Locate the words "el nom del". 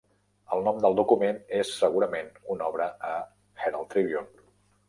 0.55-0.97